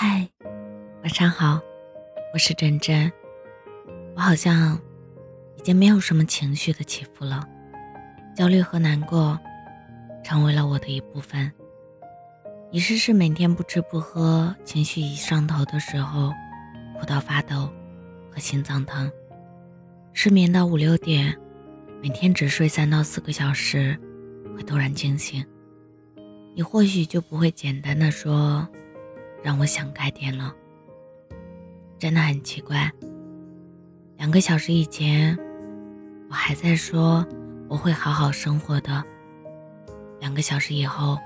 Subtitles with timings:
[0.00, 0.28] 嗨，
[1.02, 1.60] 晚上好，
[2.32, 3.10] 我是真真。
[4.14, 4.80] 我好像
[5.56, 7.44] 已经没有什么情绪的起伏了，
[8.32, 9.36] 焦虑和难过
[10.22, 11.52] 成为了我的一部分。
[12.70, 16.32] 一试试每天不吃不喝，情绪一上头的时候，
[16.96, 17.68] 哭到发抖
[18.30, 19.10] 和心脏疼，
[20.12, 21.36] 失眠到五六点，
[22.00, 23.98] 每天只睡三到四个小时，
[24.56, 25.44] 会突然惊醒。
[26.54, 28.64] 你或许就不会简单的说。
[29.42, 30.52] 让我想开点了，
[31.98, 32.90] 真的很奇怪。
[34.16, 35.38] 两个小时以前，
[36.28, 37.26] 我还在说
[37.68, 39.02] 我会好好生活的；
[40.20, 41.16] 两个小时以后，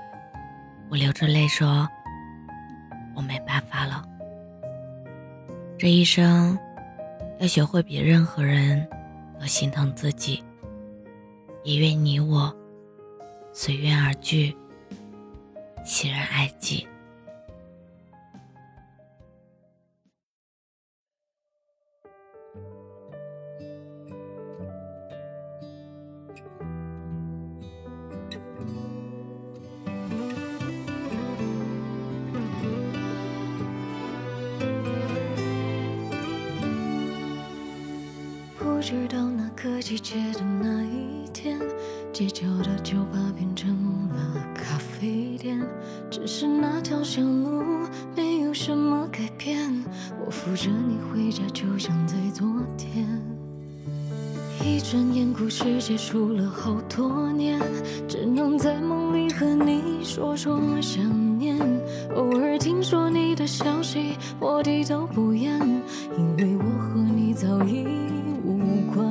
[0.89, 1.87] 我流着泪说
[3.15, 4.03] 我没办法了。
[5.77, 6.57] 这一生，
[7.39, 8.87] 要学会比任何人
[9.39, 10.43] 都心疼自己，
[11.63, 12.55] 也愿你我
[13.51, 14.55] 随缘而聚，
[15.83, 16.87] 喜人爱己。
[38.83, 41.57] 知道那个季节的那一天，
[42.11, 43.69] 街角的酒吧变成
[44.09, 45.57] 了咖啡店。
[46.11, 49.85] 只是那条小路没有什么改变，
[50.25, 52.62] 我扶着你回家，就像在昨天。
[54.93, 57.59] 转眼，故事结束了好多年，
[58.07, 61.03] 只能在梦里和你说说想
[61.39, 61.57] 念。
[62.15, 65.59] 偶尔听说你的消息，我低头不言，
[66.15, 67.87] 因为我和你早已。
[68.45, 68.59] 无
[68.93, 69.09] 关，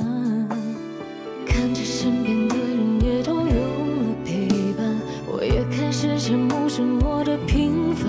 [1.45, 4.95] 看着身边的人也都有了陪伴，
[5.27, 8.07] 我也开始羡慕生活的平凡。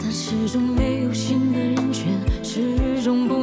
[0.00, 2.06] 但始终没有新的人选，
[2.44, 3.39] 始终不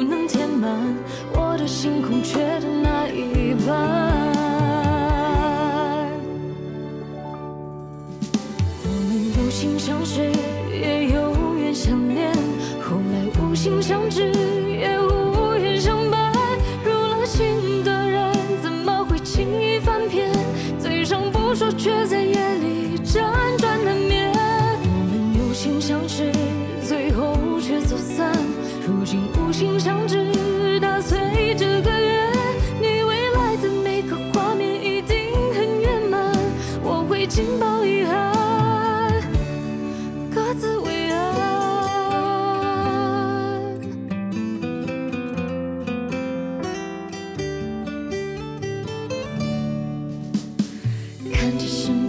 [13.58, 14.32] 心相知，
[14.70, 16.32] 也无言相伴。
[16.86, 18.18] 入了心相知。
[21.78, 23.22] 却在夜里辗
[23.58, 24.32] 转难眠。
[24.34, 26.32] 我们有心相识，
[26.84, 28.32] 最后却走散。
[28.86, 32.34] 如今无心相知，打碎这个圆。
[32.82, 35.18] 你未来的每个画面一定
[35.54, 36.34] 很圆满，
[36.84, 38.34] 我会紧抱遗憾，
[40.34, 40.96] 各自为。
[51.47, 52.07] 看着身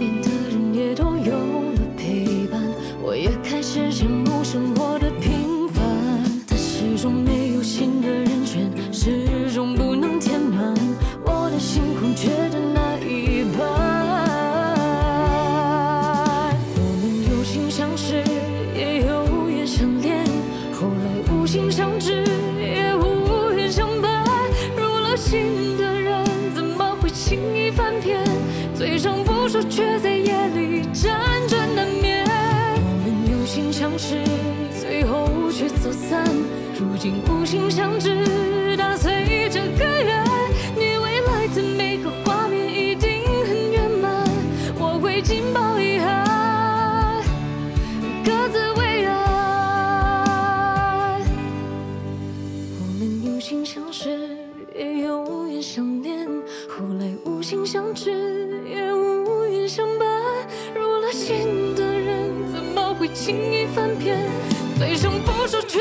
[36.99, 40.21] 竟无心相知，打碎这个缘。
[40.75, 44.27] 你未来的每个画面一定很圆满，
[44.77, 47.23] 我会紧抱遗憾，
[48.25, 49.15] 各自为安。
[52.81, 54.27] 我们有心相识，
[54.77, 56.27] 也有缘相恋，
[56.67, 58.11] 后来无心相知。
[58.67, 60.05] 也无缘相伴，
[60.75, 64.29] 入了心的人，怎么会轻易翻篇？
[64.77, 65.79] 嘴上不说，却